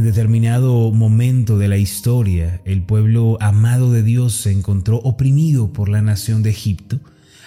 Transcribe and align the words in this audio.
En 0.00 0.06
determinado 0.06 0.90
momento 0.92 1.58
de 1.58 1.68
la 1.68 1.76
historia, 1.76 2.62
el 2.64 2.80
pueblo 2.80 3.36
amado 3.38 3.92
de 3.92 4.02
Dios 4.02 4.32
se 4.32 4.50
encontró 4.50 4.96
oprimido 4.96 5.74
por 5.74 5.90
la 5.90 6.00
nación 6.00 6.42
de 6.42 6.48
Egipto. 6.48 7.00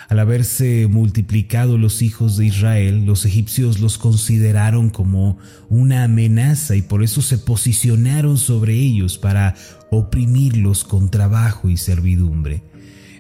Al 0.08 0.20
haberse 0.20 0.88
multiplicado 0.88 1.80
los 1.80 2.04
hijos 2.04 2.38
de 2.38 2.46
Israel, 2.46 3.06
los 3.08 3.26
egipcios 3.26 3.80
los 3.80 3.98
consideraron 3.98 4.92
como 4.92 5.40
una 5.68 6.04
amenaza 6.04 6.76
y 6.76 6.84
por 6.84 7.02
eso 7.02 7.24
se 7.24 7.40
posicionaron 7.40 8.38
sobre 8.38 8.76
ellos 8.76 9.18
para 9.18 9.56
oprimirlos 9.90 10.84
con 10.84 11.10
trabajo 11.10 11.72
y 11.72 11.78
servidumbre. 11.78 12.62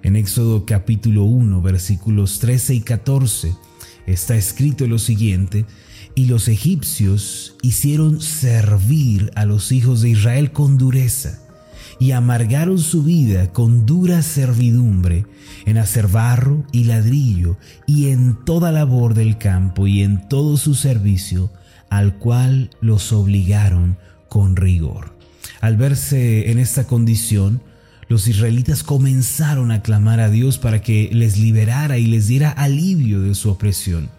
En 0.04 0.16
Éxodo 0.16 0.64
capítulo 0.68 1.24
1 1.24 1.60
versículos 1.64 2.38
13 2.38 2.76
y 2.76 2.82
14 2.82 3.56
está 4.06 4.36
escrito 4.36 4.86
lo 4.86 5.00
siguiente, 5.00 5.66
y 6.16 6.26
los 6.26 6.48
egipcios 6.48 7.56
hicieron 7.62 8.22
servir 8.22 9.32
a 9.36 9.46
los 9.46 9.72
hijos 9.72 10.02
de 10.02 10.10
Israel 10.10 10.52
con 10.52 10.78
dureza 10.78 11.40
y 12.00 12.12
amargaron 12.12 12.80
su 12.80 13.04
vida 13.04 13.52
con 13.52 13.86
dura 13.86 14.22
servidumbre 14.22 15.26
en 15.66 15.78
hacer 15.78 16.08
barro 16.08 16.66
y 16.72 16.86
ladrillo 16.86 17.58
y 17.88 18.10
en 18.10 18.44
toda 18.46 18.72
labor 18.72 19.14
del 19.14 19.38
campo 19.38 19.88
y 19.88 20.04
en 20.04 20.28
todo 20.28 20.58
su 20.58 20.76
servicio, 20.76 21.52
al 21.90 22.18
cual 22.18 22.70
los 22.82 23.14
obligaron 23.14 23.98
con 24.30 24.56
rigor. 24.56 25.16
Al 25.62 25.78
verse 25.78 26.52
en 26.52 26.60
esta 26.60 26.86
condición, 26.88 27.62
los 28.10 28.28
israelitas 28.28 28.84
comenzaron 28.84 29.72
a 29.72 29.82
clamar 29.82 30.20
a 30.20 30.30
Dios 30.30 30.58
para 30.58 30.82
que 30.82 31.10
les 31.14 31.38
liberara 31.38 31.98
y 31.98 32.08
les 32.08 32.28
diera 32.28 32.52
alivio 32.52 33.22
de 33.22 33.34
su 33.34 33.50
opresión. 33.50 34.10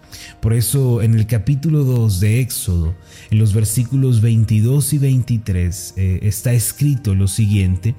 Por 0.40 0.52
eso 0.52 1.02
en 1.02 1.14
el 1.14 1.26
capítulo 1.26 1.84
2 1.84 2.20
de 2.20 2.40
Éxodo, 2.40 2.94
en 3.30 3.38
los 3.38 3.54
versículos 3.54 4.20
22 4.20 4.92
y 4.92 4.98
23, 4.98 5.94
eh, 5.96 6.18
está 6.22 6.52
escrito 6.52 7.14
lo 7.14 7.28
siguiente, 7.28 7.94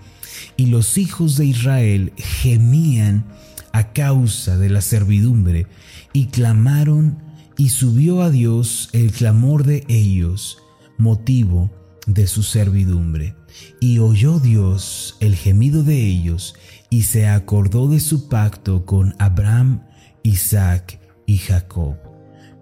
y 0.58 0.68
los 0.68 0.98
hijos 0.98 1.38
de 1.38 1.46
Israel 1.46 2.14
gemían 2.18 3.26
a 3.72 3.92
causa 3.92 4.58
de 4.58 4.70
la 4.70 4.82
servidumbre 4.82 5.68
y 6.14 6.28
clamaron 6.28 7.18
y 7.58 7.70
subió 7.70 8.22
a 8.22 8.30
Dios 8.30 8.90
el 8.94 9.12
clamor 9.12 9.64
de 9.64 9.84
ellos, 9.88 10.60
motivo 10.98 11.72
de 12.06 12.28
su 12.28 12.44
servidumbre. 12.44 13.36
Y 13.80 14.00
oyó 14.00 14.40
Dios 14.40 15.18
el 15.20 15.36
gemido 15.36 15.84
de 15.84 16.06
ellos 16.06 16.56
y 16.90 17.04
se 17.04 17.28
acordó 17.28 17.88
de 17.88 18.00
su 18.00 18.28
pacto 18.30 18.86
con 18.86 19.16
Abraham, 19.20 19.84
Isaac 20.24 21.00
y 21.26 21.38
Jacob. 21.38 22.05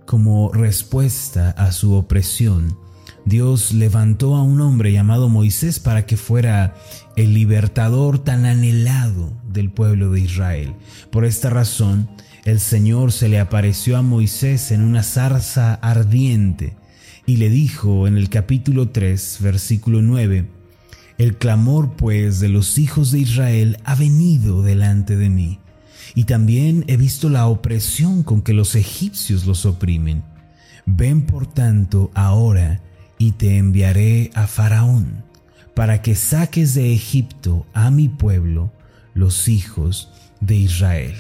Como 0.06 0.52
respuesta 0.52 1.52
a 1.52 1.72
su 1.72 1.94
opresión, 1.94 2.78
Dios 3.26 3.72
levantó 3.74 4.36
a 4.36 4.44
un 4.44 4.60
hombre 4.60 4.92
llamado 4.92 5.30
Moisés 5.30 5.80
para 5.80 6.06
que 6.06 6.18
fuera 6.18 6.76
el 7.16 7.34
libertador 7.34 8.20
tan 8.20 8.46
anhelado 8.46 9.32
del 9.48 9.72
pueblo 9.72 10.12
de 10.12 10.20
Israel. 10.20 10.76
Por 11.10 11.24
esta 11.24 11.50
razón, 11.50 12.10
el 12.44 12.60
Señor 12.60 13.14
se 13.14 13.30
le 13.30 13.40
apareció 13.40 13.96
a 13.98 14.02
Moisés 14.02 14.72
en 14.72 14.82
una 14.82 15.04
zarza 15.04 15.76
ardiente 15.76 16.76
y 17.26 17.38
le 17.38 17.50
dijo 17.50 18.06
en 18.06 18.18
el 18.18 18.30
capítulo 18.30 18.90
3, 18.90 19.38
versículo 19.40 20.02
9, 20.02 20.50
El 21.18 21.38
clamor 21.38 21.94
pues 21.96 22.42
de 22.42 22.50
los 22.50 22.78
hijos 22.78 23.12
de 23.12 23.20
Israel 23.20 23.78
ha 23.86 23.96
venido 23.96 24.64
delante 24.64 25.16
de 25.16 25.30
mí 25.30 25.60
y 26.16 26.26
también 26.26 26.86
he 26.88 26.98
visto 26.98 27.30
la 27.30 27.48
opresión 27.48 28.24
con 28.24 28.42
que 28.42 28.54
los 28.54 28.76
egipcios 28.76 29.46
los 29.46 29.66
oprimen. 29.66 30.24
Ven 30.86 31.26
por 31.26 31.48
tanto 31.48 32.12
ahora 32.14 32.82
y 33.18 33.32
te 33.32 33.58
enviaré 33.58 34.32
a 34.34 34.48
Faraón, 34.48 35.24
para 35.76 36.02
que 36.02 36.16
saques 36.16 36.74
de 36.74 36.94
Egipto 36.94 37.66
a 37.74 37.90
mi 37.90 38.10
pueblo, 38.10 38.72
los 39.14 39.48
hijos 39.48 40.10
de 40.42 40.56
Israel. 40.56 41.16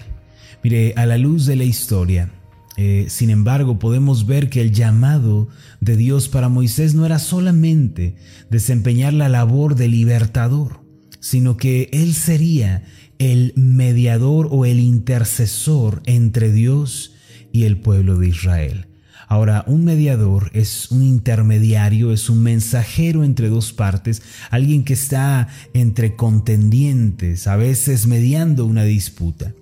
Mire, 0.64 0.94
a 0.96 1.06
la 1.06 1.18
luz 1.18 1.46
de 1.46 1.56
la 1.56 1.64
historia, 1.64 2.30
eh, 2.76 3.06
sin 3.10 3.30
embargo, 3.30 3.78
podemos 3.80 4.26
ver 4.26 4.50
que 4.50 4.62
el 4.62 4.72
llamado 4.72 5.48
de 5.80 5.96
Dios 5.96 6.28
para 6.28 6.50
Moisés 6.50 6.96
no 6.96 7.06
era 7.06 7.20
solamente 7.20 8.16
desempeñar 8.50 9.14
la 9.14 9.30
labor 9.30 9.76
de 9.76 9.88
libertador, 9.88 10.82
sino 11.20 11.56
que 11.56 11.90
él 11.94 12.14
sería 12.14 12.84
el 13.32 13.54
mediador 13.56 14.50
o 14.52 14.66
el 14.66 14.82
intercesor 14.82 16.02
entre 16.06 16.52
Dios 16.52 17.14
y 17.54 17.64
el 17.64 17.78
pueblo 17.78 18.18
de 18.18 18.28
Israel. 18.28 18.88
Ahora, 19.30 19.64
un 19.66 19.86
mediador 19.86 20.52
es 20.54 20.92
un 20.92 21.04
intermediario, 21.04 22.12
es 22.12 22.30
un 22.30 22.44
mensajero 22.44 23.24
entre 23.24 23.48
dos 23.48 23.72
partes, 23.72 24.22
alguien 24.50 24.84
que 24.84 24.94
está 24.94 25.48
entre 25.74 26.18
contendientes, 26.18 27.48
a 27.48 27.56
veces 27.56 28.08
mediando 28.08 28.66
una 28.66 28.84
disputa. 28.84 29.54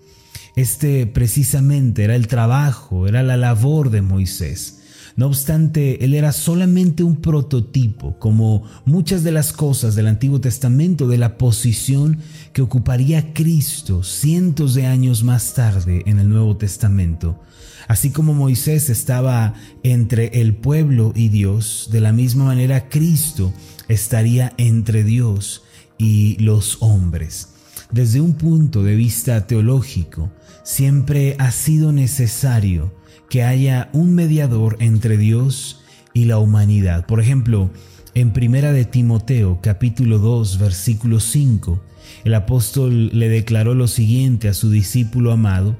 Este 0.55 1.05
precisamente 1.05 2.03
era 2.03 2.15
el 2.15 2.27
trabajo, 2.27 3.07
era 3.07 3.21
la 3.21 3.37
labor 3.37 3.91
de 3.91 4.01
Moisés. 4.01 4.79
No 5.15 5.27
obstante, 5.27 6.03
él 6.03 6.13
era 6.13 6.31
solamente 6.31 7.03
un 7.03 7.17
prototipo, 7.17 8.17
como 8.17 8.63
muchas 8.85 9.23
de 9.23 9.31
las 9.31 9.51
cosas 9.53 9.95
del 9.95 10.07
Antiguo 10.07 10.39
Testamento, 10.39 11.07
de 11.07 11.17
la 11.17 11.37
posición 11.37 12.19
que 12.53 12.61
ocuparía 12.61 13.33
Cristo 13.33 14.03
cientos 14.03 14.73
de 14.73 14.85
años 14.85 15.23
más 15.23 15.53
tarde 15.53 16.03
en 16.05 16.19
el 16.19 16.29
Nuevo 16.29 16.57
Testamento. 16.57 17.39
Así 17.87 18.11
como 18.11 18.33
Moisés 18.33 18.89
estaba 18.89 19.53
entre 19.83 20.41
el 20.41 20.55
pueblo 20.55 21.13
y 21.15 21.29
Dios, 21.29 21.89
de 21.91 22.01
la 22.01 22.11
misma 22.11 22.45
manera 22.45 22.89
Cristo 22.89 23.53
estaría 23.87 24.53
entre 24.57 25.03
Dios 25.03 25.63
y 25.97 26.37
los 26.39 26.77
hombres. 26.81 27.49
Desde 27.91 28.21
un 28.21 28.33
punto 28.33 28.83
de 28.83 28.95
vista 28.95 29.47
teológico, 29.47 30.31
siempre 30.63 31.35
ha 31.39 31.51
sido 31.51 31.91
necesario 31.91 32.93
que 33.29 33.43
haya 33.43 33.89
un 33.93 34.13
mediador 34.13 34.77
entre 34.79 35.17
Dios 35.17 35.81
y 36.13 36.25
la 36.25 36.37
humanidad. 36.37 37.05
Por 37.05 37.19
ejemplo, 37.19 37.69
en 38.13 38.33
Primera 38.33 38.73
de 38.73 38.85
Timoteo, 38.85 39.59
capítulo 39.61 40.17
2, 40.19 40.57
versículo 40.57 41.19
5, 41.19 41.81
el 42.25 42.33
apóstol 42.33 43.09
le 43.17 43.29
declaró 43.29 43.73
lo 43.73 43.87
siguiente 43.87 44.49
a 44.49 44.53
su 44.53 44.69
discípulo 44.69 45.31
amado, 45.31 45.77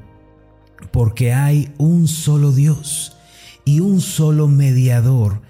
porque 0.92 1.34
hay 1.34 1.72
un 1.78 2.08
solo 2.08 2.52
Dios 2.52 3.18
y 3.66 3.80
un 3.80 4.02
solo 4.02 4.48
mediador 4.48 5.42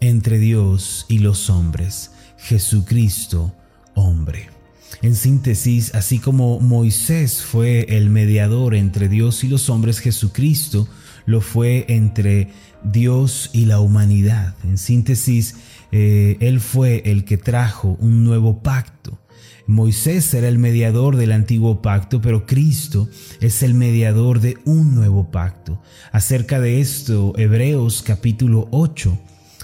entre 0.00 0.38
Dios 0.38 1.06
y 1.08 1.18
los 1.18 1.50
hombres, 1.50 2.12
Jesucristo, 2.38 3.52
hombre. 3.94 4.57
En 5.02 5.14
síntesis, 5.14 5.94
así 5.94 6.18
como 6.18 6.60
Moisés 6.60 7.42
fue 7.42 7.86
el 7.96 8.10
mediador 8.10 8.74
entre 8.74 9.08
Dios 9.08 9.44
y 9.44 9.48
los 9.48 9.70
hombres, 9.70 10.00
Jesucristo 10.00 10.88
lo 11.24 11.40
fue 11.40 11.84
entre 11.88 12.48
Dios 12.82 13.50
y 13.52 13.66
la 13.66 13.80
humanidad. 13.80 14.54
En 14.64 14.78
síntesis, 14.78 15.56
eh, 15.92 16.36
Él 16.40 16.60
fue 16.60 17.02
el 17.04 17.24
que 17.24 17.36
trajo 17.36 17.96
un 18.00 18.24
nuevo 18.24 18.62
pacto. 18.62 19.18
Moisés 19.66 20.32
era 20.32 20.48
el 20.48 20.58
mediador 20.58 21.16
del 21.16 21.32
antiguo 21.32 21.82
pacto, 21.82 22.22
pero 22.22 22.46
Cristo 22.46 23.08
es 23.40 23.62
el 23.62 23.74
mediador 23.74 24.40
de 24.40 24.56
un 24.64 24.94
nuevo 24.94 25.30
pacto. 25.30 25.82
Acerca 26.10 26.58
de 26.58 26.80
esto, 26.80 27.34
Hebreos 27.36 28.02
capítulo 28.02 28.66
8 28.70 29.18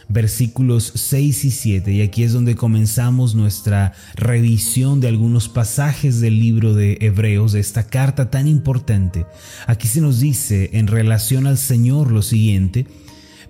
versículos 0.09 0.93
6 0.95 1.45
y 1.45 1.51
7, 1.51 1.93
y 1.93 2.03
aquí 2.03 2.23
es 2.23 2.33
donde 2.33 2.57
comenzamos 2.57 3.35
nuestra 3.35 3.93
revisión 4.15 5.01
de 5.01 5.09
algunos 5.09 5.49
pasajes 5.49 6.21
del 6.21 6.39
libro 6.39 6.75
de 6.75 6.99
Hebreos, 7.01 7.53
de 7.53 7.61
esta 7.61 7.87
carta 7.87 8.31
tan 8.31 8.47
importante. 8.47 9.27
Aquí 9.67 9.89
se 9.89 10.01
nos 10.01 10.21
dice 10.21 10.71
en 10.75 10.87
relación 10.87 11.47
al 11.47 11.59
Señor 11.59 12.11
lo 12.11 12.23
siguiente, 12.23 12.87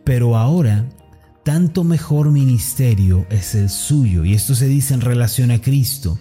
pero 0.04 0.36
ahora 0.36 0.88
tanto 1.44 1.84
mejor 1.84 2.30
ministerio 2.30 3.26
es 3.30 3.54
el 3.54 3.68
suyo, 3.68 4.24
y 4.24 4.34
esto 4.34 4.54
se 4.54 4.68
dice 4.68 4.94
en 4.94 5.00
relación 5.00 5.50
a 5.50 5.60
Cristo, 5.60 6.18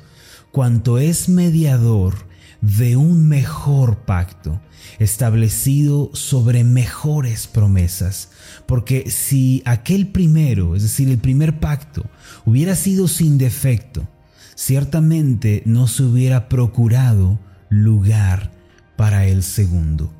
cuanto 0.51 0.97
es 0.97 1.29
mediador 1.29 2.32
de 2.63 2.95
un 2.95 3.27
mejor 3.27 3.97
pacto, 4.05 4.61
establecido 4.97 6.11
sobre 6.13 6.63
mejores 6.63 7.45
promesas. 7.47 8.29
Porque 8.65 9.09
si 9.09 9.61
aquel 9.65 10.07
primero, 10.07 10.75
es 10.75 10.83
decir, 10.83 11.09
el 11.09 11.17
primer 11.17 11.59
pacto, 11.59 12.05
hubiera 12.45 12.75
sido 12.75 13.09
sin 13.09 13.37
defecto, 13.37 14.07
ciertamente 14.55 15.61
no 15.65 15.87
se 15.87 16.03
hubiera 16.03 16.47
procurado 16.47 17.37
lugar 17.69 18.51
para 18.95 19.25
el 19.27 19.43
segundo. 19.43 20.11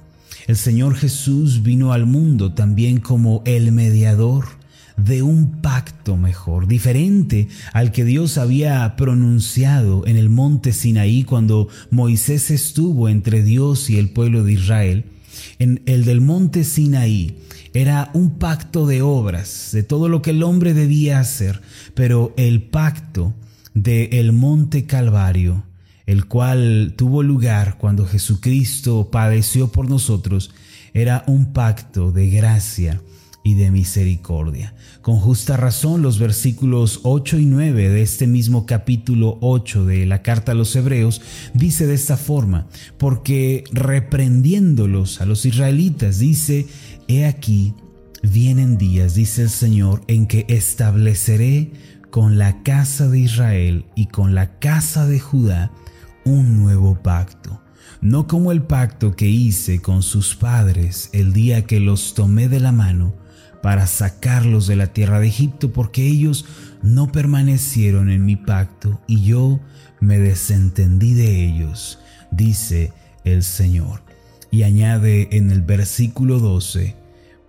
El 0.46 0.58
Señor 0.58 0.96
Jesús 0.96 1.64
vino 1.64 1.94
al 1.94 2.06
mundo 2.06 2.54
también 2.54 3.00
como 3.00 3.42
el 3.46 3.72
mediador 3.72 4.46
de 4.98 5.24
un 5.24 5.62
pacto 5.62 6.18
mejor, 6.18 6.68
diferente 6.68 7.48
al 7.74 7.92
que 7.92 8.06
Dios 8.06 8.38
había 8.38 8.96
pronunciado 8.96 10.06
en 10.06 10.18
el 10.18 10.30
monte 10.30 10.74
Sinaí 10.74 11.24
cuando 11.24 11.68
Moisés 11.90 12.52
estuvo 12.52 13.10
entre 13.10 13.44
Dios 13.44 13.90
y 13.90 13.98
el 13.98 14.10
pueblo 14.10 14.44
de 14.44 14.54
Israel. 14.54 15.06
En 15.60 15.82
el 15.86 16.06
del 16.06 16.22
monte 16.22 16.64
Sinaí 16.64 17.38
era 17.74 18.12
un 18.14 18.38
pacto 18.38 18.86
de 18.86 19.02
obras, 19.02 19.70
de 19.74 19.84
todo 19.84 20.08
lo 20.10 20.22
que 20.22 20.30
el 20.30 20.44
hombre 20.44 20.74
debía 20.74 21.20
hacer, 21.20 21.62
pero 21.96 22.34
el 22.38 22.62
pacto 22.62 23.34
del 23.74 24.14
el 24.14 24.32
monte 24.32 24.86
Calvario, 24.86 25.64
el 26.06 26.26
cual 26.26 26.94
tuvo 26.96 27.24
lugar 27.24 27.78
cuando 27.80 28.06
Jesucristo 28.06 29.10
padeció 29.10 29.72
por 29.72 29.90
nosotros, 29.90 30.52
era 30.94 31.24
un 31.26 31.54
pacto 31.54 32.12
de 32.12 32.30
gracia 32.30 33.02
y 33.44 33.56
de 33.56 33.72
misericordia. 33.72 34.74
Con 35.02 35.18
justa 35.18 35.58
razón 35.58 36.02
los 36.02 36.18
versículos 36.18 37.02
8 37.04 37.40
y 37.40 37.46
9 37.46 37.90
de 37.90 38.02
este 38.02 38.26
mismo 38.26 38.66
capítulo 38.66 39.38
8 39.42 39.86
de 39.86 40.06
la 40.06 40.22
carta 40.22 40.54
a 40.54 40.56
los 40.56 40.76
Hebreos 40.76 41.22
dice 41.54 41.86
de 41.86 41.94
esta 41.94 42.16
forma, 42.16 42.68
porque 42.98 43.66
reprendiéndolos 43.72 45.20
a 45.20 45.26
los 45.26 45.46
israelitas 45.46 46.20
dice, 46.20 46.68
he 47.10 47.26
aquí, 47.26 47.74
vienen 48.24 48.78
días, 48.78 49.14
dice 49.14 49.44
el 49.44 49.50
Señor, 49.50 50.04
en 50.08 50.26
que 50.26 50.46
estableceré 50.48 51.72
con 52.10 52.38
la 52.38 52.64
casa 52.64 53.10
de 53.10 53.20
Israel 53.20 53.86
y 53.96 54.06
con 54.06 54.36
la 54.36 54.58
casa 54.60 55.06
de 55.06 55.20
Judá 55.20 55.72
un 56.24 56.58
nuevo 56.58 57.02
pacto 57.04 57.60
no 58.00 58.28
como 58.28 58.52
el 58.52 58.64
pacto 58.64 59.16
que 59.16 59.28
hice 59.28 59.82
con 59.82 60.04
sus 60.04 60.36
padres 60.36 61.10
el 61.14 61.32
día 61.32 61.66
que 61.66 61.80
los 61.80 62.14
tomé 62.14 62.50
de 62.50 62.60
la 62.60 62.74
mano 62.74 63.14
para 63.64 63.88
sacarlos 63.88 64.68
de 64.68 64.76
la 64.76 64.88
tierra 64.88 65.22
de 65.22 65.28
Egipto, 65.28 65.72
porque 65.72 66.06
ellos 66.06 66.46
no 66.82 67.14
permanecieron 67.14 68.10
en 68.10 68.26
mi 68.26 68.36
pacto 68.36 69.00
y 69.08 69.24
yo 69.24 69.62
me 70.02 70.20
desentendí 70.20 71.14
de 71.14 71.46
ellos, 71.46 71.98
dice 72.30 72.92
el 73.24 73.42
Señor. 73.42 74.04
Y 74.52 74.64
añade 74.64 75.30
en 75.32 75.50
el 75.50 75.62
versículo 75.62 76.40
12, 76.40 76.98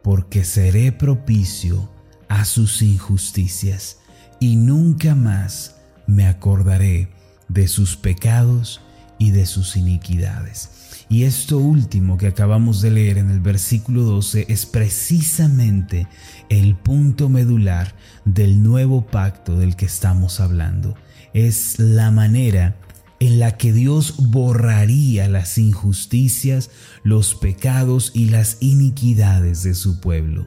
porque 0.05 0.45
seré 0.45 0.93
propicio 0.93 1.91
a 2.29 2.45
sus 2.45 2.81
injusticias 2.81 3.99
y 4.39 4.55
nunca 4.55 5.17
más 5.17 5.81
me 6.07 6.29
acordaré 6.29 7.09
de 7.49 7.67
sus 7.67 7.97
pecados 7.97 8.81
y 9.19 9.33
de 9.33 9.47
sus 9.47 9.77
iniquidades. 9.77 10.71
Y 11.09 11.25
esto 11.25 11.59
último 11.59 12.17
que 12.17 12.27
acabamos 12.27 12.81
de 12.81 12.91
leer 12.91 13.19
en 13.19 13.31
el 13.31 13.41
versículo 13.41 14.03
12 14.03 14.47
es 14.49 14.67
precisamente 14.67 16.09
el 16.49 16.75
punto 16.77 17.29
medular 17.29 17.95
del 18.25 18.63
nuevo 18.63 19.07
pacto 19.07 19.59
del 19.59 19.77
que 19.77 19.87
estamos 19.87 20.41
hablando. 20.41 20.97
Es 21.35 21.79
la 21.79 22.11
manera 22.11 22.77
en 23.21 23.39
la 23.39 23.57
que 23.57 23.73
Dios 23.73 24.15
borraría 24.19 25.29
las 25.29 25.59
injusticias, 25.59 26.71
los 27.03 27.35
pecados 27.35 28.11
y 28.15 28.27
las 28.27 28.59
iniquidades 28.61 29.63
de 29.63 29.75
su 29.75 30.01
pueblo. 30.01 30.47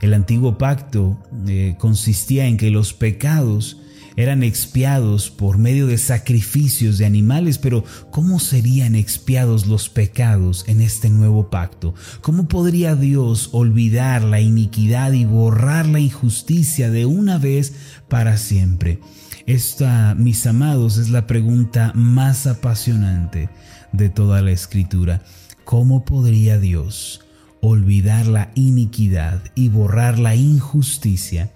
El 0.00 0.14
antiguo 0.14 0.58
pacto 0.58 1.18
eh, 1.46 1.76
consistía 1.78 2.46
en 2.46 2.56
que 2.56 2.70
los 2.70 2.92
pecados 2.92 3.78
eran 4.16 4.42
expiados 4.42 5.30
por 5.30 5.58
medio 5.58 5.86
de 5.86 5.98
sacrificios 5.98 6.98
de 6.98 7.06
animales, 7.06 7.58
pero 7.58 7.84
¿cómo 8.10 8.38
serían 8.38 8.94
expiados 8.94 9.66
los 9.66 9.88
pecados 9.88 10.64
en 10.68 10.80
este 10.80 11.10
nuevo 11.10 11.50
pacto? 11.50 11.94
¿Cómo 12.20 12.46
podría 12.46 12.94
Dios 12.94 13.50
olvidar 13.52 14.22
la 14.22 14.40
iniquidad 14.40 15.12
y 15.12 15.24
borrar 15.24 15.86
la 15.86 16.00
injusticia 16.00 16.90
de 16.90 17.06
una 17.06 17.38
vez 17.38 17.74
para 18.08 18.36
siempre? 18.36 19.00
Esta, 19.46 20.14
mis 20.14 20.46
amados, 20.46 20.96
es 20.96 21.10
la 21.10 21.26
pregunta 21.26 21.92
más 21.94 22.46
apasionante 22.46 23.50
de 23.92 24.08
toda 24.08 24.40
la 24.40 24.52
escritura. 24.52 25.22
¿Cómo 25.64 26.04
podría 26.04 26.58
Dios 26.58 27.20
olvidar 27.60 28.26
la 28.26 28.50
iniquidad 28.54 29.42
y 29.54 29.68
borrar 29.68 30.18
la 30.18 30.34
injusticia 30.34 31.52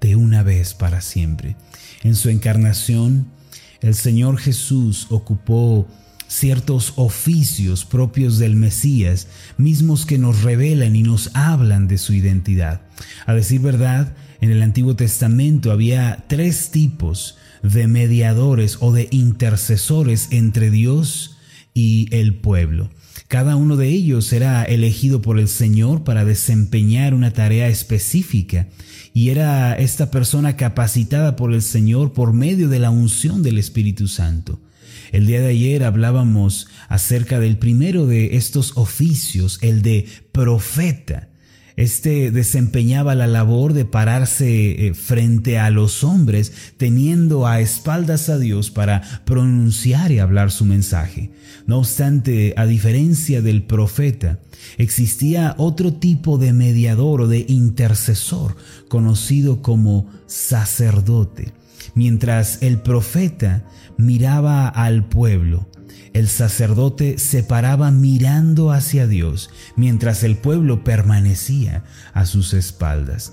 de 0.00 0.14
una 0.14 0.42
vez 0.42 0.74
para 0.74 1.00
siempre? 1.00 1.56
En 2.02 2.14
su 2.14 2.28
encarnación, 2.28 3.26
el 3.80 3.94
Señor 3.94 4.38
Jesús 4.38 5.06
ocupó 5.10 5.88
ciertos 6.28 6.94
oficios 6.96 7.84
propios 7.84 8.38
del 8.38 8.56
Mesías, 8.56 9.28
mismos 9.58 10.06
que 10.06 10.18
nos 10.18 10.42
revelan 10.42 10.96
y 10.96 11.02
nos 11.02 11.30
hablan 11.34 11.88
de 11.88 11.98
su 11.98 12.14
identidad. 12.14 12.80
A 13.26 13.34
decir 13.34 13.60
verdad, 13.60 14.14
en 14.40 14.50
el 14.50 14.62
Antiguo 14.62 14.96
Testamento 14.96 15.70
había 15.70 16.24
tres 16.28 16.70
tipos 16.70 17.36
de 17.62 17.86
mediadores 17.86 18.78
o 18.80 18.92
de 18.92 19.08
intercesores 19.10 20.28
entre 20.30 20.70
Dios 20.70 21.31
y 21.74 22.08
el 22.14 22.34
pueblo. 22.34 22.90
Cada 23.28 23.56
uno 23.56 23.76
de 23.76 23.88
ellos 23.88 24.32
era 24.32 24.62
elegido 24.62 25.22
por 25.22 25.38
el 25.38 25.48
Señor 25.48 26.04
para 26.04 26.24
desempeñar 26.24 27.14
una 27.14 27.32
tarea 27.32 27.68
específica 27.68 28.68
y 29.14 29.30
era 29.30 29.74
esta 29.74 30.10
persona 30.10 30.56
capacitada 30.56 31.34
por 31.36 31.54
el 31.54 31.62
Señor 31.62 32.12
por 32.12 32.32
medio 32.32 32.68
de 32.68 32.78
la 32.78 32.90
unción 32.90 33.42
del 33.42 33.58
Espíritu 33.58 34.08
Santo. 34.08 34.60
El 35.12 35.26
día 35.26 35.40
de 35.40 35.48
ayer 35.48 35.84
hablábamos 35.84 36.68
acerca 36.88 37.38
del 37.38 37.58
primero 37.58 38.06
de 38.06 38.36
estos 38.36 38.76
oficios, 38.76 39.58
el 39.62 39.82
de 39.82 40.06
profeta. 40.32 41.28
Este 41.76 42.30
desempeñaba 42.30 43.14
la 43.14 43.26
labor 43.26 43.72
de 43.72 43.84
pararse 43.84 44.86
eh, 44.86 44.94
frente 44.94 45.58
a 45.58 45.70
los 45.70 46.04
hombres, 46.04 46.52
teniendo 46.76 47.46
a 47.46 47.60
espaldas 47.60 48.28
a 48.28 48.38
Dios 48.38 48.70
para 48.70 49.02
pronunciar 49.24 50.12
y 50.12 50.18
hablar 50.18 50.50
su 50.50 50.64
mensaje. 50.64 51.30
No 51.66 51.78
obstante, 51.78 52.54
a 52.56 52.66
diferencia 52.66 53.40
del 53.40 53.62
profeta, 53.62 54.38
existía 54.76 55.54
otro 55.58 55.94
tipo 55.94 56.38
de 56.38 56.52
mediador 56.52 57.22
o 57.22 57.28
de 57.28 57.44
intercesor, 57.48 58.56
conocido 58.88 59.62
como 59.62 60.10
sacerdote. 60.26 61.52
Mientras 61.94 62.62
el 62.62 62.78
profeta 62.78 63.64
miraba 63.96 64.68
al 64.68 65.08
pueblo, 65.08 65.68
el 66.12 66.28
sacerdote 66.28 67.18
se 67.18 67.42
paraba 67.42 67.90
mirando 67.90 68.70
hacia 68.70 69.06
Dios, 69.06 69.50
mientras 69.76 70.22
el 70.24 70.36
pueblo 70.36 70.84
permanecía 70.84 71.84
a 72.12 72.26
sus 72.26 72.54
espaldas. 72.54 73.32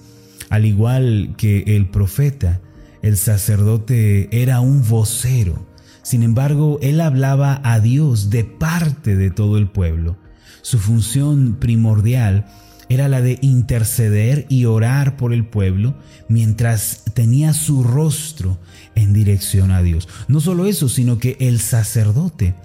Al 0.50 0.66
igual 0.66 1.36
que 1.38 1.64
el 1.76 1.90
profeta, 1.90 2.62
el 3.02 3.18
sacerdote 3.18 4.30
era 4.32 4.62
un 4.62 4.88
vocero. 4.88 5.68
Sin 6.02 6.24
embargo, 6.24 6.80
él 6.82 7.02
hablaba 7.02 7.62
a 7.64 7.80
Dios 7.80 8.30
de 8.30 8.44
parte 8.44 9.16
de 9.16 9.30
todo 9.30 9.58
el 9.58 9.70
pueblo. 9.70 10.18
Su 10.62 10.80
función 10.80 11.58
primordial 11.60 12.46
era 12.90 13.08
la 13.08 13.22
de 13.22 13.38
interceder 13.42 14.48
y 14.50 14.66
orar 14.66 15.16
por 15.16 15.32
el 15.32 15.46
pueblo 15.46 15.96
mientras 16.28 17.04
tenía 17.14 17.54
su 17.54 17.84
rostro 17.84 18.58
en 19.00 19.14
dirección 19.14 19.72
a 19.72 19.82
Dios. 19.82 20.08
No 20.28 20.40
solo 20.40 20.66
eso, 20.66 20.90
sino 20.90 21.18
que 21.18 21.38
el 21.40 21.60
sacerdote 21.60 22.56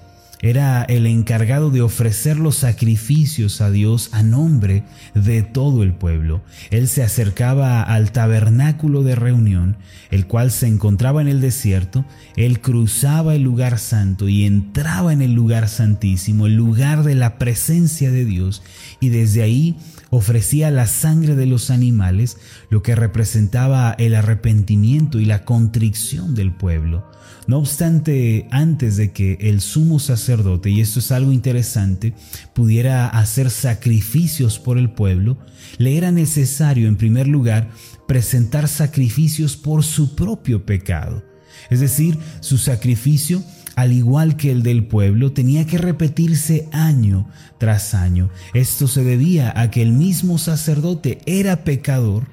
era 0.45 0.83
el 0.83 1.07
encargado 1.07 1.71
de 1.71 1.81
ofrecer 1.81 2.37
los 2.37 2.57
sacrificios 2.57 3.63
a 3.63 3.71
Dios 3.71 4.11
a 4.13 4.23
nombre 4.23 4.83
de 5.15 5.43
todo 5.43 5.83
el 5.83 5.95
pueblo. 5.95 6.43
Él 6.71 6.87
se 6.89 7.03
acercaba 7.03 7.83
al 7.83 8.13
tabernáculo 8.13 9.03
de 9.03 9.15
reunión, 9.15 9.79
el 10.11 10.27
cual 10.27 10.51
se 10.51 10.67
encontraba 10.67 11.23
en 11.23 11.29
el 11.29 11.41
desierto, 11.41 12.05
él 12.37 12.61
cruzaba 12.61 13.35
el 13.35 13.43
lugar 13.43 13.79
santo 13.79 14.29
y 14.29 14.45
entraba 14.45 15.15
en 15.15 15.23
el 15.23 15.33
lugar 15.33 15.67
santísimo, 15.67 16.47
el 16.47 16.57
lugar 16.57 17.05
de 17.05 17.15
la 17.15 17.39
presencia 17.39 18.11
de 18.11 18.27
Dios, 18.27 18.63
y 19.01 19.09
desde 19.09 19.41
ahí 19.41 19.77
ofrecía 20.15 20.71
la 20.71 20.87
sangre 20.87 21.35
de 21.35 21.47
los 21.47 21.71
animales, 21.71 22.37
lo 22.71 22.83
que 22.83 22.95
representaba 22.95 23.95
el 23.99 24.15
arrepentimiento 24.15 25.19
y 25.19 25.25
la 25.25 25.45
contrición 25.45 26.35
del 26.35 26.53
pueblo. 26.53 27.05
No 27.47 27.59
obstante, 27.59 28.47
antes 28.51 28.97
de 28.97 29.13
que 29.13 29.37
el 29.41 29.61
sumo 29.61 29.99
sacerdote, 29.99 30.71
y 30.71 30.81
esto 30.81 31.01
es 31.01 31.13
algo 31.13 31.33
interesante, 31.33 32.15
pudiera 32.55 33.07
hacer 33.09 33.51
sacrificios 33.51 34.59
por 34.59 34.79
el 34.79 34.91
pueblo, 34.91 35.37
le 35.77 35.97
era 35.97 36.11
necesario 36.11 36.89
en 36.89 36.97
primer 36.97 37.29
lugar 37.29 37.69
presentar 38.09 38.69
sacrificios 38.69 39.57
por 39.57 39.85
su 39.85 40.15
propio 40.15 40.65
pecado. 40.65 41.23
Es 41.71 41.81
decir, 41.81 42.19
su 42.41 42.57
sacrificio 42.57 43.43
al 43.77 43.93
igual 43.93 44.37
que 44.37 44.51
el 44.51 44.63
del 44.63 44.87
pueblo, 44.87 45.33
tenía 45.33 45.67
que 45.67 45.79
repetirse 45.79 46.69
año 46.73 47.29
tras 47.59 47.95
año. 47.95 48.31
Esto 48.53 48.89
se 48.89 49.03
debía 49.05 49.53
a 49.59 49.71
que 49.71 49.83
el 49.83 49.93
mismo 49.93 50.39
sacerdote 50.39 51.19
era 51.27 51.65
pecador 51.65 52.27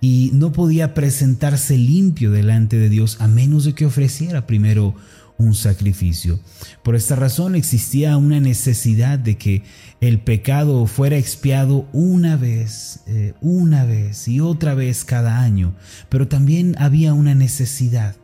y 0.00 0.30
no 0.32 0.52
podía 0.52 0.94
presentarse 0.94 1.76
limpio 1.76 2.30
delante 2.30 2.76
de 2.78 2.88
Dios 2.88 3.20
a 3.20 3.28
menos 3.28 3.64
de 3.64 3.74
que 3.74 3.86
ofreciera 3.86 4.46
primero 4.46 4.94
un 5.38 5.54
sacrificio. 5.54 6.40
Por 6.82 6.96
esta 6.96 7.14
razón 7.14 7.54
existía 7.54 8.16
una 8.16 8.40
necesidad 8.40 9.18
de 9.18 9.36
que 9.38 9.62
el 10.00 10.20
pecado 10.20 10.86
fuera 10.86 11.16
expiado 11.16 11.86
una 11.92 12.36
vez, 12.36 13.00
eh, 13.06 13.34
una 13.40 13.84
vez 13.84 14.26
y 14.26 14.40
otra 14.40 14.74
vez 14.74 15.04
cada 15.04 15.40
año, 15.40 15.74
pero 16.08 16.26
también 16.26 16.74
había 16.78 17.14
una 17.14 17.36
necesidad 17.36 18.16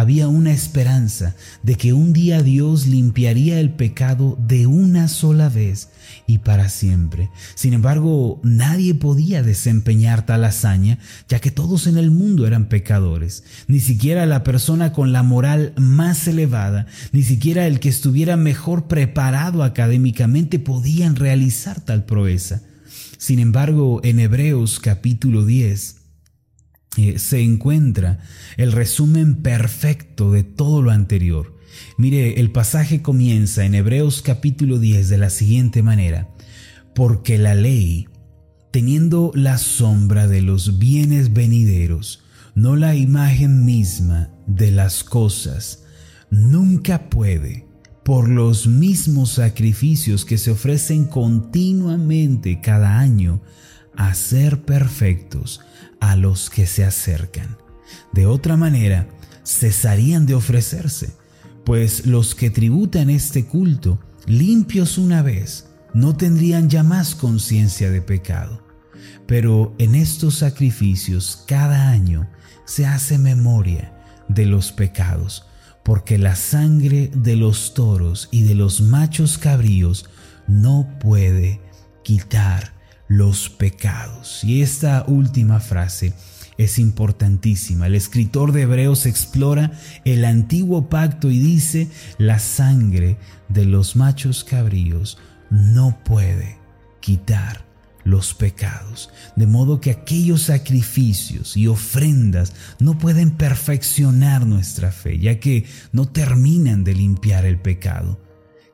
había 0.00 0.28
una 0.28 0.52
esperanza 0.52 1.36
de 1.62 1.76
que 1.76 1.92
un 1.92 2.12
día 2.12 2.42
Dios 2.42 2.86
limpiaría 2.86 3.60
el 3.60 3.70
pecado 3.70 4.38
de 4.46 4.66
una 4.66 5.08
sola 5.08 5.48
vez 5.48 5.90
y 6.26 6.38
para 6.38 6.68
siempre. 6.68 7.30
Sin 7.54 7.74
embargo, 7.74 8.40
nadie 8.42 8.94
podía 8.94 9.42
desempeñar 9.42 10.24
tal 10.26 10.44
hazaña, 10.44 10.98
ya 11.28 11.38
que 11.38 11.50
todos 11.50 11.86
en 11.86 11.98
el 11.98 12.10
mundo 12.10 12.46
eran 12.46 12.68
pecadores. 12.68 13.44
Ni 13.68 13.80
siquiera 13.80 14.26
la 14.26 14.42
persona 14.42 14.92
con 14.92 15.12
la 15.12 15.22
moral 15.22 15.74
más 15.76 16.26
elevada, 16.26 16.86
ni 17.12 17.22
siquiera 17.22 17.66
el 17.66 17.78
que 17.78 17.90
estuviera 17.90 18.36
mejor 18.36 18.88
preparado 18.88 19.62
académicamente 19.62 20.58
podían 20.58 21.14
realizar 21.14 21.80
tal 21.80 22.04
proeza. 22.04 22.62
Sin 23.18 23.38
embargo, 23.38 24.00
en 24.02 24.18
Hebreos 24.18 24.80
capítulo 24.80 25.44
10, 25.44 25.99
eh, 26.96 27.20
se 27.20 27.40
encuentra 27.40 28.18
el 28.56 28.72
resumen 28.72 29.42
perfecto 29.42 30.32
de 30.32 30.42
todo 30.42 30.82
lo 30.82 30.90
anterior. 30.90 31.56
Mire, 31.96 32.40
el 32.40 32.50
pasaje 32.50 33.00
comienza 33.00 33.64
en 33.64 33.76
Hebreos 33.76 34.22
capítulo 34.22 34.80
10 34.80 35.08
de 35.08 35.18
la 35.18 35.30
siguiente 35.30 35.84
manera, 35.84 36.28
porque 36.94 37.38
la 37.38 37.54
ley, 37.54 38.08
teniendo 38.72 39.30
la 39.34 39.56
sombra 39.58 40.26
de 40.26 40.42
los 40.42 40.80
bienes 40.80 41.32
venideros, 41.32 42.24
no 42.56 42.74
la 42.74 42.96
imagen 42.96 43.64
misma 43.64 44.30
de 44.48 44.72
las 44.72 45.04
cosas, 45.04 45.84
nunca 46.28 47.08
puede, 47.08 47.66
por 48.04 48.28
los 48.28 48.66
mismos 48.66 49.34
sacrificios 49.34 50.24
que 50.24 50.38
se 50.38 50.50
ofrecen 50.50 51.04
continuamente 51.04 52.60
cada 52.60 52.98
año, 52.98 53.42
hacer 53.94 54.62
perfectos 54.62 55.60
a 56.00 56.16
los 56.16 56.50
que 56.50 56.66
se 56.66 56.84
acercan. 56.84 57.58
De 58.12 58.26
otra 58.26 58.56
manera, 58.56 59.08
cesarían 59.44 60.26
de 60.26 60.34
ofrecerse, 60.34 61.14
pues 61.64 62.06
los 62.06 62.34
que 62.34 62.50
tributan 62.50 63.10
este 63.10 63.46
culto, 63.46 63.98
limpios 64.26 64.98
una 64.98 65.22
vez, 65.22 65.68
no 65.92 66.16
tendrían 66.16 66.68
ya 66.68 66.82
más 66.82 67.14
conciencia 67.14 67.90
de 67.90 68.02
pecado. 68.02 68.64
Pero 69.26 69.74
en 69.78 69.94
estos 69.94 70.36
sacrificios 70.36 71.44
cada 71.46 71.90
año 71.90 72.28
se 72.64 72.86
hace 72.86 73.18
memoria 73.18 73.92
de 74.28 74.46
los 74.46 74.72
pecados, 74.72 75.46
porque 75.84 76.18
la 76.18 76.36
sangre 76.36 77.10
de 77.14 77.36
los 77.36 77.74
toros 77.74 78.28
y 78.30 78.42
de 78.42 78.54
los 78.54 78.80
machos 78.80 79.38
cabríos 79.38 80.08
no 80.46 80.88
puede 81.00 81.60
quitar 82.02 82.79
los 83.10 83.48
pecados. 83.48 84.44
Y 84.44 84.62
esta 84.62 85.04
última 85.08 85.58
frase 85.58 86.14
es 86.58 86.78
importantísima. 86.78 87.88
El 87.88 87.96
escritor 87.96 88.52
de 88.52 88.62
Hebreos 88.62 89.04
explora 89.04 89.72
el 90.04 90.24
antiguo 90.24 90.88
pacto 90.88 91.28
y 91.28 91.40
dice, 91.40 91.88
la 92.18 92.38
sangre 92.38 93.18
de 93.48 93.64
los 93.64 93.96
machos 93.96 94.44
cabríos 94.44 95.18
no 95.50 95.98
puede 96.04 96.56
quitar 97.00 97.64
los 98.04 98.32
pecados, 98.32 99.10
de 99.34 99.48
modo 99.48 99.80
que 99.80 99.90
aquellos 99.90 100.42
sacrificios 100.42 101.56
y 101.56 101.66
ofrendas 101.66 102.54
no 102.78 102.96
pueden 102.96 103.32
perfeccionar 103.32 104.46
nuestra 104.46 104.92
fe, 104.92 105.18
ya 105.18 105.40
que 105.40 105.66
no 105.90 106.06
terminan 106.06 106.84
de 106.84 106.94
limpiar 106.94 107.44
el 107.44 107.58
pecado. 107.58 108.20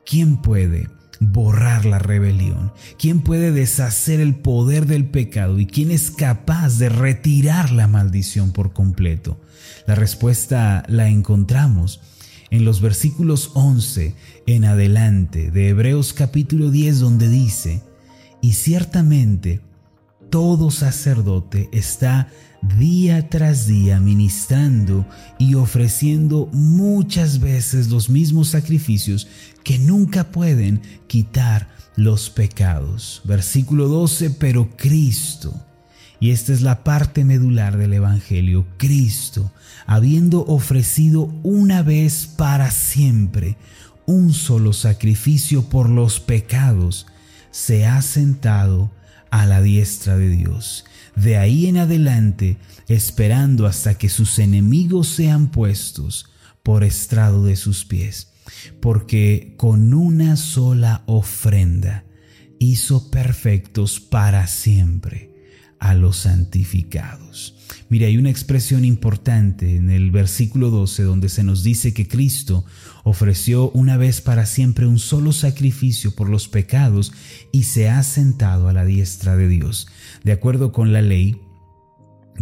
¿Quién 0.05 0.37
puede 0.43 0.89
borrar 1.19 1.85
la 1.85 1.99
rebelión? 1.99 2.71
¿Quién 2.97 3.21
puede 3.21 3.51
deshacer 3.51 4.19
el 4.19 4.35
poder 4.35 4.85
del 4.85 5.05
pecado? 5.05 5.59
¿Y 5.59 5.65
quién 5.65 5.91
es 5.91 6.11
capaz 6.11 6.77
de 6.77 6.89
retirar 6.89 7.71
la 7.71 7.87
maldición 7.87 8.51
por 8.51 8.73
completo? 8.73 9.39
La 9.85 9.95
respuesta 9.95 10.83
la 10.87 11.09
encontramos 11.09 12.01
en 12.49 12.65
los 12.65 12.81
versículos 12.81 13.51
11 13.53 14.15
en 14.45 14.65
adelante 14.65 15.51
de 15.51 15.69
Hebreos 15.69 16.13
capítulo 16.13 16.71
10 16.71 16.99
donde 16.99 17.29
dice, 17.29 17.81
y 18.41 18.53
ciertamente 18.53 19.61
todo 20.29 20.71
sacerdote 20.71 21.69
está 21.71 22.29
día 22.61 23.29
tras 23.29 23.67
día 23.67 23.99
ministrando 23.99 25.05
y 25.37 25.55
ofreciendo 25.55 26.49
muchas 26.51 27.39
veces 27.39 27.89
los 27.89 28.09
mismos 28.09 28.49
sacrificios 28.49 29.27
que 29.67 29.79
nunca 29.79 30.31
pueden 30.31 30.81
quitar 31.07 31.67
los 31.97 32.29
pecados. 32.29 33.21
Versículo 33.25 33.89
12, 33.89 34.29
pero 34.29 34.69
Cristo, 34.77 35.53
y 36.21 36.29
esta 36.31 36.53
es 36.53 36.61
la 36.61 36.85
parte 36.85 37.25
medular 37.25 37.75
del 37.75 37.91
Evangelio, 37.91 38.65
Cristo, 38.77 39.51
habiendo 39.85 40.45
ofrecido 40.45 41.23
una 41.43 41.83
vez 41.83 42.27
para 42.27 42.71
siempre 42.71 43.57
un 44.05 44.31
solo 44.31 44.71
sacrificio 44.71 45.63
por 45.67 45.89
los 45.89 46.21
pecados, 46.21 47.05
se 47.51 47.85
ha 47.85 48.01
sentado 48.01 48.89
a 49.31 49.45
la 49.45 49.61
diestra 49.61 50.15
de 50.15 50.29
Dios. 50.29 50.85
De 51.17 51.35
ahí 51.35 51.67
en 51.67 51.75
adelante, 51.75 52.55
esperando 52.87 53.67
hasta 53.67 53.95
que 53.95 54.07
sus 54.07 54.39
enemigos 54.39 55.09
sean 55.09 55.49
puestos 55.49 56.29
por 56.63 56.85
estrado 56.85 57.43
de 57.43 57.57
sus 57.57 57.83
pies, 57.83 58.29
porque 58.79 59.53
con 59.57 59.93
una 59.93 60.35
sola 60.35 61.03
ofrenda 61.07 62.05
hizo 62.59 63.11
perfectos 63.11 63.99
para 63.99 64.47
siempre 64.47 65.31
a 65.79 65.93
los 65.93 66.17
santificados. 66.17 67.55
Mire, 67.89 68.07
hay 68.07 68.17
una 68.17 68.29
expresión 68.29 68.83
importante 68.83 69.75
en 69.75 69.89
el 69.89 70.11
versículo 70.11 70.69
12 70.69 71.03
donde 71.03 71.29
se 71.29 71.43
nos 71.43 71.63
dice 71.63 71.93
que 71.93 72.07
Cristo 72.07 72.65
ofreció 73.03 73.69
una 73.71 73.97
vez 73.97 74.21
para 74.21 74.45
siempre 74.45 74.87
un 74.87 74.99
solo 74.99 75.31
sacrificio 75.31 76.15
por 76.15 76.29
los 76.29 76.47
pecados 76.47 77.13
y 77.51 77.63
se 77.63 77.89
ha 77.89 78.03
sentado 78.03 78.67
a 78.67 78.73
la 78.73 78.85
diestra 78.85 79.37
de 79.37 79.47
Dios. 79.47 79.87
De 80.23 80.31
acuerdo 80.31 80.71
con 80.71 80.91
la 80.91 81.01
ley, 81.01 81.41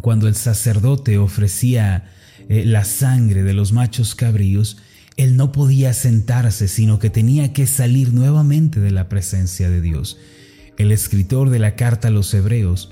cuando 0.01 0.27
el 0.27 0.35
sacerdote 0.35 1.17
ofrecía 1.17 2.11
eh, 2.49 2.65
la 2.65 2.83
sangre 2.83 3.43
de 3.43 3.53
los 3.53 3.71
machos 3.71 4.15
cabríos, 4.15 4.77
él 5.17 5.37
no 5.37 5.51
podía 5.51 5.93
sentarse, 5.93 6.67
sino 6.67 6.99
que 6.99 7.09
tenía 7.09 7.53
que 7.53 7.67
salir 7.67 8.13
nuevamente 8.13 8.79
de 8.79 8.91
la 8.91 9.07
presencia 9.07 9.69
de 9.69 9.81
Dios. 9.81 10.17
El 10.77 10.91
escritor 10.91 11.49
de 11.49 11.59
la 11.59 11.75
carta 11.75 12.09
a 12.09 12.11
los 12.11 12.33
hebreos 12.33 12.91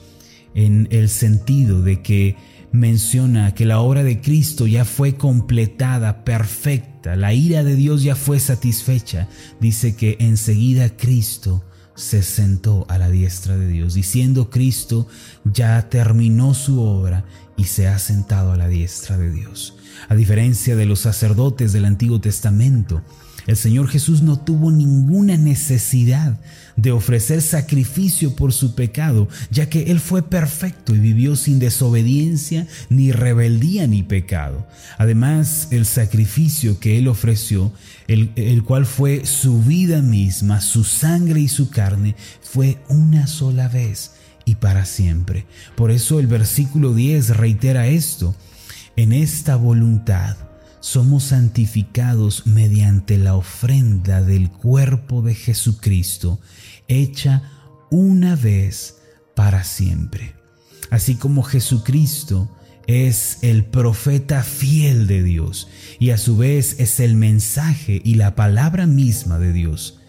en 0.56 0.88
el 0.92 1.10
sentido 1.10 1.82
de 1.82 2.02
que 2.02 2.38
menciona 2.72 3.54
que 3.54 3.66
la 3.66 3.80
obra 3.80 4.04
de 4.04 4.22
Cristo 4.22 4.68
ya 4.68 4.86
fue 4.86 5.16
completada, 5.16 6.24
perfecta, 6.24 7.16
la 7.16 7.34
ira 7.34 7.64
de 7.64 7.76
Dios 7.76 8.04
ya 8.04 8.16
fue 8.16 8.40
satisfecha. 8.40 9.28
Dice 9.60 9.96
que 9.96 10.18
enseguida 10.20 10.96
Cristo 10.96 11.64
se 11.96 12.24
sentó 12.24 12.86
a 12.90 12.98
la 12.98 13.10
diestra 13.10 13.58
de 13.58 13.68
Dios, 13.68 13.94
diciendo 13.94 14.50
Cristo 14.50 15.08
ya 15.44 15.90
terminó 15.90 16.54
su 16.54 16.82
obra 16.82 17.26
y 17.58 17.66
se 17.66 17.88
ha 17.88 18.00
sentado 18.00 18.52
a 18.54 18.58
la 18.58 18.68
diestra 18.68 19.18
de 19.18 19.32
Dios. 19.32 19.76
A 20.10 20.16
diferencia 20.16 20.76
de 20.76 20.86
los 20.86 21.00
sacerdotes 21.00 21.74
del 21.74 21.86
Antiguo 21.86 22.20
Testamento, 22.20 23.02
el 23.48 23.58
Señor 23.58 23.90
Jesús 23.90 24.22
no 24.22 24.40
tuvo 24.40 24.72
ninguna 24.72 25.36
necesidad 25.38 26.40
de 26.76 26.92
ofrecer 26.92 27.42
sacrificio 27.42 28.36
por 28.36 28.54
su 28.54 28.74
pecado, 28.74 29.28
ya 29.52 29.70
que 29.70 29.92
Él 29.92 30.00
fue 30.00 30.24
perfecto 30.24 30.96
y 30.96 31.00
vivió 31.00 31.36
sin 31.36 31.60
desobediencia, 31.60 32.68
ni 32.90 33.12
rebeldía, 33.12 33.86
ni 33.86 34.02
pecado. 34.02 34.66
Además, 34.98 35.68
el 35.72 35.86
sacrificio 35.86 36.80
que 36.80 36.98
Él 36.98 37.08
ofreció, 37.08 37.74
el, 38.08 38.32
el 38.36 38.64
cual 38.64 38.86
fue 38.86 39.26
su 39.26 39.62
vida 39.62 40.02
misma, 40.02 40.62
su 40.62 40.84
sangre 40.84 41.42
y 41.42 41.48
su 41.48 41.70
carne, 41.70 42.16
fue 42.42 42.78
una 42.88 43.28
sola 43.28 43.68
vez 43.68 44.12
y 44.46 44.56
para 44.56 44.86
siempre. 44.86 45.46
Por 45.76 45.92
eso 45.92 46.20
el 46.20 46.28
versículo 46.28 46.94
10 46.94 47.38
reitera 47.38 47.88
esto, 47.88 48.36
en 48.96 49.14
esta 49.14 49.56
voluntad 49.56 50.36
somos 50.80 51.24
santificados 51.24 52.46
mediante 52.46 53.18
la 53.18 53.36
ofrenda 53.36 54.22
del 54.22 54.52
cuerpo 54.52 55.22
de 55.22 55.34
Jesucristo, 55.34 56.40
hecha 56.88 57.44
una 57.90 58.36
vez 58.36 58.98
para 59.36 59.64
siempre. 59.64 60.36
Así 60.90 61.16
como 61.16 61.42
Jesucristo 61.42 62.54
es 62.86 63.40
el 63.42 63.64
profeta 63.66 64.44
fiel 64.44 65.08
de 65.08 65.24
Dios 65.24 65.70
y 66.00 66.10
a 66.10 66.18
su 66.18 66.36
vez 66.38 66.76
es 66.80 67.00
el 67.00 67.16
mensaje 67.16 68.02
y 68.04 68.16
la 68.16 68.36
palabra 68.36 68.86
misma 68.86 69.40
de 69.40 69.54
Dios. 69.54 70.00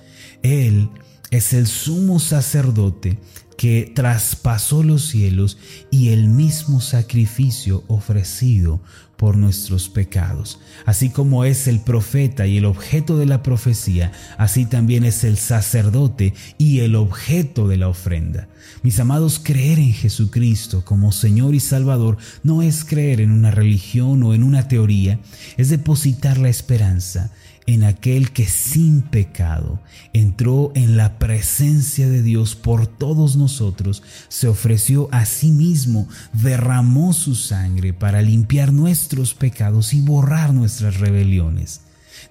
Él 0.42 0.90
es 1.30 1.52
el 1.52 1.66
sumo 1.66 2.20
sacerdote 2.20 3.18
que 3.56 3.92
traspasó 3.94 4.82
los 4.82 5.06
cielos 5.08 5.58
y 5.90 6.08
el 6.08 6.28
mismo 6.28 6.80
sacrificio 6.80 7.84
ofrecido 7.88 8.80
por 9.16 9.36
nuestros 9.36 9.88
pecados. 9.88 10.58
Así 10.86 11.10
como 11.10 11.44
es 11.44 11.68
el 11.68 11.80
profeta 11.80 12.46
y 12.46 12.58
el 12.58 12.64
objeto 12.64 13.16
de 13.16 13.26
la 13.26 13.42
profecía, 13.42 14.12
así 14.38 14.66
también 14.66 15.04
es 15.04 15.24
el 15.24 15.38
sacerdote 15.38 16.34
y 16.58 16.80
el 16.80 16.96
objeto 16.96 17.68
de 17.68 17.76
la 17.76 17.88
ofrenda. 17.88 18.48
Mis 18.82 18.98
amados, 18.98 19.40
creer 19.42 19.78
en 19.78 19.92
Jesucristo 19.92 20.84
como 20.84 21.12
Señor 21.12 21.54
y 21.54 21.60
Salvador 21.60 22.18
no 22.42 22.62
es 22.62 22.84
creer 22.84 23.20
en 23.20 23.30
una 23.30 23.50
religión 23.50 24.22
o 24.24 24.34
en 24.34 24.42
una 24.42 24.68
teoría, 24.68 25.20
es 25.56 25.68
depositar 25.70 26.38
la 26.38 26.48
esperanza 26.48 27.32
en 27.66 27.84
aquel 27.84 28.30
que 28.30 28.46
sin 28.46 29.02
pecado 29.02 29.80
entró 30.12 30.72
en 30.74 30.96
la 30.96 31.18
presencia 31.18 32.08
de 32.08 32.22
Dios 32.22 32.54
por 32.54 32.86
todos 32.86 33.36
nosotros, 33.36 34.02
se 34.28 34.48
ofreció 34.48 35.08
a 35.12 35.24
sí 35.24 35.50
mismo, 35.50 36.08
derramó 36.32 37.12
su 37.12 37.34
sangre 37.34 37.92
para 37.92 38.22
limpiar 38.22 38.72
nuestros 38.72 39.34
pecados 39.34 39.94
y 39.94 40.00
borrar 40.00 40.52
nuestras 40.52 41.00
rebeliones. 41.00 41.80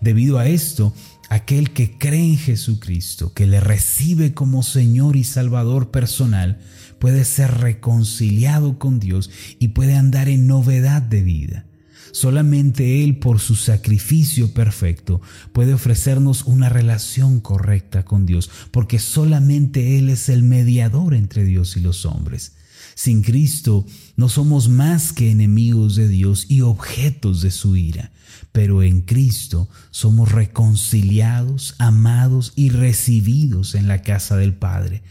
Debido 0.02 0.38
a 0.38 0.48
esto, 0.48 0.94
aquel 1.30 1.72
que 1.72 1.98
cree 1.98 2.24
en 2.24 2.38
Jesucristo, 2.38 3.34
que 3.34 3.48
le 3.48 3.60
recibe 3.60 4.34
como 4.34 4.62
Señor 4.62 5.16
y 5.16 5.24
Salvador 5.24 5.92
personal, 5.92 6.60
puede 7.00 7.26
ser 7.26 7.60
reconciliado 7.60 8.78
con 8.78 9.00
Dios 9.00 9.30
y 9.60 9.70
puede 9.70 9.96
andar 9.96 10.30
en 10.30 10.48
novedad 10.48 11.02
de 11.02 11.22
vida. 11.22 11.66
Solamente 12.14 13.04
Él, 13.04 13.18
por 13.18 13.40
su 13.40 13.56
sacrificio 13.56 14.54
perfecto, 14.54 15.20
puede 15.52 15.74
ofrecernos 15.74 16.44
una 16.44 16.70
relación 16.70 17.40
correcta 17.40 18.06
con 18.06 18.28
Dios, 18.28 18.52
porque 18.70 19.00
solamente 19.00 19.98
Él 19.98 20.10
es 20.10 20.30
el 20.30 20.44
mediador 20.44 21.16
entre 21.16 21.44
Dios 21.44 21.76
y 21.76 21.80
los 21.80 22.06
hombres. 22.06 22.54
Sin 22.94 23.24
Cristo 23.24 23.88
no 24.16 24.30
somos 24.30 24.70
más 24.70 25.12
que 25.12 25.32
enemigos 25.32 25.96
de 25.96 26.08
Dios 26.08 26.46
y 26.50 26.62
objetos 26.62 27.42
de 27.42 27.50
su 27.50 27.76
ira, 27.76 28.12
pero 28.52 28.84
en 28.84 29.02
Cristo 29.02 29.68
somos 29.90 30.32
reconciliados, 30.32 31.74
amados 31.80 32.54
y 32.56 32.70
recibidos 32.70 33.74
en 33.74 33.88
la 33.88 34.04
casa 34.04 34.38
del 34.38 34.54
Padre. 34.54 35.02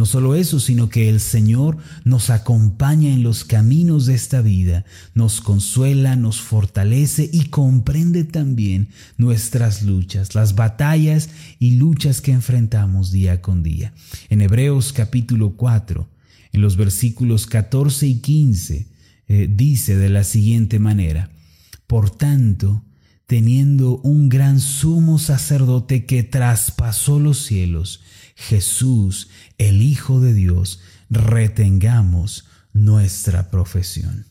No 0.00 0.06
solo 0.06 0.34
eso, 0.34 0.60
sino 0.60 0.88
que 0.88 1.10
el 1.10 1.20
Señor 1.20 1.76
nos 2.04 2.30
acompaña 2.30 3.12
en 3.12 3.22
los 3.22 3.44
caminos 3.44 4.06
de 4.06 4.14
esta 4.14 4.40
vida, 4.40 4.86
nos 5.12 5.42
consuela, 5.42 6.16
nos 6.16 6.40
fortalece 6.40 7.28
y 7.30 7.50
comprende 7.50 8.24
también 8.24 8.88
nuestras 9.18 9.82
luchas, 9.82 10.34
las 10.34 10.54
batallas 10.54 11.28
y 11.58 11.72
luchas 11.72 12.22
que 12.22 12.32
enfrentamos 12.32 13.12
día 13.12 13.42
con 13.42 13.62
día. 13.62 13.92
En 14.30 14.40
Hebreos 14.40 14.94
capítulo 14.94 15.50
4, 15.50 16.08
en 16.52 16.62
los 16.62 16.78
versículos 16.78 17.46
14 17.46 18.06
y 18.06 18.20
15, 18.20 18.86
eh, 19.28 19.48
dice 19.54 19.98
de 19.98 20.08
la 20.08 20.24
siguiente 20.24 20.78
manera, 20.78 21.30
Por 21.86 22.08
tanto, 22.08 22.86
teniendo 23.26 23.98
un 23.98 24.30
gran 24.30 24.60
sumo 24.60 25.18
sacerdote 25.18 26.06
que 26.06 26.22
traspasó 26.22 27.20
los 27.20 27.44
cielos, 27.44 28.00
Jesús, 28.40 29.28
el 29.58 29.82
Hijo 29.82 30.18
de 30.20 30.32
Dios, 30.32 30.80
retengamos 31.10 32.46
nuestra 32.72 33.50
profesión. 33.50 34.26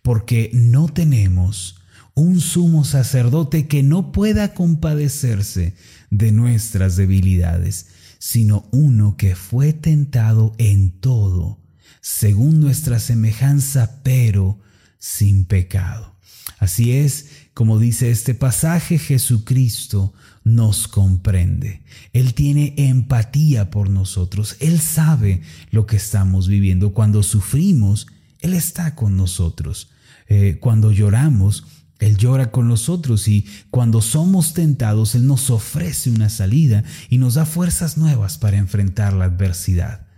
Porque 0.00 0.50
no 0.54 0.88
tenemos 0.88 1.82
un 2.14 2.40
sumo 2.40 2.84
sacerdote 2.84 3.68
que 3.68 3.82
no 3.82 4.12
pueda 4.12 4.54
compadecerse 4.54 5.74
de 6.08 6.32
nuestras 6.32 6.96
debilidades, 6.96 7.88
sino 8.18 8.66
uno 8.72 9.18
que 9.18 9.36
fue 9.36 9.74
tentado 9.74 10.54
en 10.56 10.92
todo, 10.98 11.60
según 12.00 12.60
nuestra 12.60 12.98
semejanza, 12.98 14.00
pero 14.02 14.58
sin 14.98 15.44
pecado. 15.44 16.16
Así 16.58 16.92
es, 16.92 17.26
como 17.52 17.78
dice 17.78 18.10
este 18.10 18.34
pasaje, 18.34 18.98
Jesucristo 18.98 20.14
nos 20.44 20.88
comprende. 20.88 21.82
Él 22.12 22.34
tiene 22.34 22.74
empatía 22.76 23.70
por 23.70 23.90
nosotros. 23.90 24.56
Él 24.60 24.80
sabe 24.80 25.42
lo 25.70 25.86
que 25.86 25.96
estamos 25.96 26.48
viviendo. 26.48 26.92
Cuando 26.92 27.22
sufrimos, 27.22 28.06
Él 28.40 28.54
está 28.54 28.94
con 28.94 29.16
nosotros. 29.16 29.90
Eh, 30.28 30.58
cuando 30.60 30.92
lloramos, 30.92 31.64
Él 31.98 32.16
llora 32.16 32.50
con 32.50 32.68
nosotros 32.68 33.28
y 33.28 33.46
cuando 33.70 34.00
somos 34.00 34.54
tentados, 34.54 35.14
Él 35.14 35.26
nos 35.26 35.50
ofrece 35.50 36.10
una 36.10 36.28
salida 36.28 36.84
y 37.08 37.18
nos 37.18 37.34
da 37.34 37.44
fuerzas 37.44 37.96
nuevas 37.98 38.38
para 38.38 38.56
enfrentar 38.56 39.12
la 39.12 39.26
adversidad. 39.26 40.09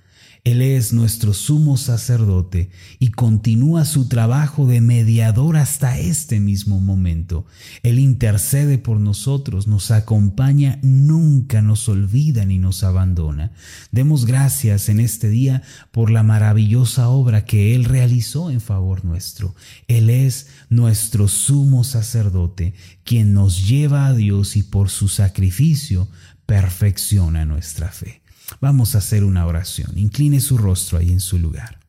Él 0.44 0.60
es 0.60 0.92
nuestro 0.92 1.34
sumo 1.34 1.76
sacerdote 1.76 2.70
y 2.98 3.12
continúa 3.12 3.84
su 3.84 4.08
trabajo 4.08 4.66
de 4.66 4.80
mediador 4.80 5.56
hasta 5.56 6.00
este 6.00 6.40
mismo 6.40 6.80
momento. 6.80 7.46
Él 7.84 8.00
intercede 8.00 8.76
por 8.76 8.98
nosotros, 8.98 9.68
nos 9.68 9.92
acompaña, 9.92 10.80
nunca 10.82 11.62
nos 11.62 11.88
olvida 11.88 12.44
ni 12.44 12.58
nos 12.58 12.82
abandona. 12.82 13.52
Demos 13.92 14.26
gracias 14.26 14.88
en 14.88 14.98
este 14.98 15.28
día 15.28 15.62
por 15.92 16.10
la 16.10 16.24
maravillosa 16.24 17.08
obra 17.08 17.44
que 17.44 17.76
Él 17.76 17.84
realizó 17.84 18.50
en 18.50 18.60
favor 18.60 19.04
nuestro. 19.04 19.54
Él 19.86 20.10
es 20.10 20.48
nuestro 20.68 21.28
sumo 21.28 21.84
sacerdote, 21.84 22.74
quien 23.04 23.32
nos 23.32 23.68
lleva 23.68 24.08
a 24.08 24.12
Dios 24.12 24.56
y 24.56 24.64
por 24.64 24.90
su 24.90 25.06
sacrificio 25.06 26.08
perfecciona 26.46 27.44
nuestra 27.44 27.92
fe. 27.92 28.21
Vamos 28.60 28.94
a 28.94 28.98
hacer 28.98 29.24
una 29.24 29.46
oración. 29.46 29.96
Incline 29.96 30.40
su 30.40 30.58
rostro 30.58 30.98
ahí 30.98 31.10
en 31.10 31.20
su 31.20 31.38
lugar. 31.38 31.80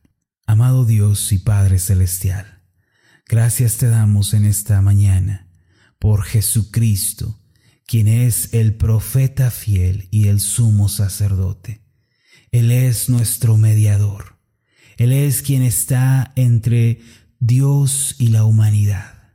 Amado 0.46 0.84
Dios 0.84 1.32
y 1.32 1.38
Padre 1.38 1.78
Celestial, 1.78 2.62
gracias 3.26 3.78
te 3.78 3.88
damos 3.88 4.34
en 4.34 4.44
esta 4.44 4.82
mañana 4.82 5.48
por 5.98 6.22
Jesucristo, 6.22 7.40
quien 7.86 8.08
es 8.08 8.52
el 8.52 8.74
profeta 8.74 9.50
fiel 9.50 10.06
y 10.10 10.28
el 10.28 10.40
sumo 10.40 10.90
sacerdote. 10.90 11.82
Él 12.50 12.70
es 12.70 13.08
nuestro 13.08 13.56
mediador. 13.56 14.38
Él 14.98 15.12
es 15.12 15.42
quien 15.42 15.62
está 15.62 16.32
entre 16.36 17.00
Dios 17.40 18.14
y 18.18 18.28
la 18.28 18.44
humanidad. 18.44 19.32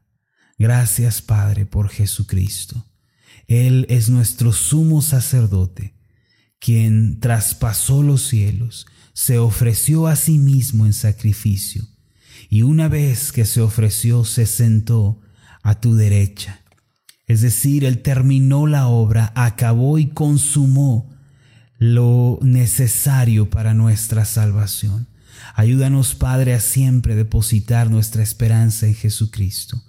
Gracias 0.58 1.22
Padre 1.22 1.66
por 1.66 1.90
Jesucristo. 1.90 2.86
Él 3.48 3.88
es 3.90 4.10
nuestro 4.10 4.54
sumo 4.54 5.02
sacerdote 5.02 5.99
quien 6.60 7.20
traspasó 7.20 8.04
los 8.04 8.28
cielos, 8.28 8.86
se 9.14 9.38
ofreció 9.38 10.08
a 10.08 10.16
sí 10.16 10.38
mismo 10.38 10.86
en 10.86 10.94
sacrificio, 10.94 11.88
y 12.50 12.62
una 12.62 12.88
vez 12.88 13.32
que 13.32 13.46
se 13.46 13.62
ofreció, 13.62 14.24
se 14.24 14.46
sentó 14.46 15.22
a 15.62 15.80
tu 15.80 15.96
derecha. 15.96 16.62
Es 17.28 17.42
decir, 17.42 17.86
Él 17.86 18.02
terminó 18.02 18.66
la 18.66 18.88
obra, 18.88 19.32
acabó 19.36 20.00
y 20.00 20.08
consumó 20.08 21.10
lo 21.78 22.40
necesario 22.42 23.50
para 23.50 23.74
nuestra 23.74 24.26
salvación. 24.26 25.08
Ayúdanos, 25.56 26.16
Padre, 26.16 26.54
a 26.54 26.60
siempre 26.60 27.16
depositar 27.16 27.90
nuestra 27.90 28.24
esperanza 28.24 28.88
en 28.88 28.96
Jesucristo 28.96 29.82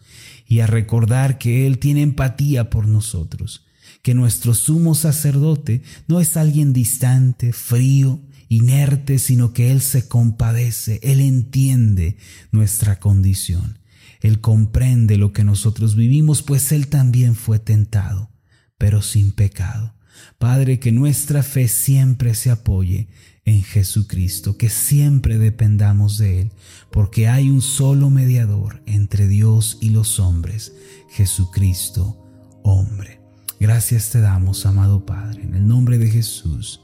y 0.47 0.61
a 0.61 0.67
recordar 0.67 1.39
que 1.39 1.67
Él 1.67 1.79
tiene 1.79 2.03
empatía 2.03 2.71
por 2.71 2.87
nosotros 2.87 3.65
que 4.03 4.15
nuestro 4.15 4.55
sumo 4.55 4.95
sacerdote 4.95 5.83
no 6.09 6.21
es 6.21 6.37
alguien 6.37 6.73
distante, 6.73 7.53
frío, 7.53 8.21
inerte, 8.49 9.19
sino 9.19 9.53
que 9.53 9.71
Él 9.71 9.81
se 9.81 10.09
compadece, 10.09 10.99
Él 11.03 11.21
entiende 11.21 12.17
nuestra 12.51 12.99
condición, 12.99 13.79
Él 14.21 14.41
comprende 14.41 15.17
lo 15.17 15.33
que 15.33 15.45
nosotros 15.45 15.95
vivimos, 15.95 16.43
pues 16.43 16.73
Él 16.73 16.89
también 16.89 17.35
fue 17.35 17.59
tentado, 17.59 18.31
pero 18.77 19.03
sin 19.03 19.33
pecado. 19.33 19.95
Padre, 20.39 20.81
que 20.81 20.93
nuestra 20.93 21.43
fe 21.43 21.69
siempre 21.69 22.35
se 22.35 22.51
apoye 22.51 23.09
en 23.45 23.63
Jesucristo, 23.63 24.57
que 24.57 24.69
siempre 24.69 25.39
dependamos 25.39 26.19
de 26.19 26.43
Él, 26.43 26.53
porque 26.91 27.29
hay 27.29 27.49
un 27.51 27.63
solo 27.63 28.11
mediador 28.11 28.83
entre 28.87 29.29
Dios 29.29 29.79
y 29.81 29.91
los 29.91 30.19
hombres, 30.19 30.73
Jesucristo, 31.11 32.19
hombre. 32.63 33.20
Gracias 33.61 34.09
te 34.09 34.23
damos, 34.23 34.65
amado 34.65 35.05
Padre, 35.05 35.43
en 35.43 35.55
el 35.55 35.69
nombre 35.69 35.99
de 35.99 36.09
Jesús. 36.09 36.81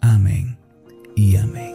Amén 0.00 0.56
y 1.16 1.34
amén. 1.34 1.74